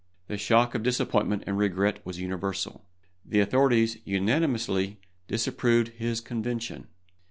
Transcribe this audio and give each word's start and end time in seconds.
The 0.29 0.35
shock 0.35 0.73
of 0.73 0.81
disappointment 0.81 1.43
and 1.45 1.59
regret 1.59 2.03
was 2.03 2.17
universal. 2.17 2.83
The 3.23 3.39
authorities 3.39 3.97
unanimously 4.03 4.99
disapproved 5.27 5.89
his 5.89 6.21
convention. 6.21 6.87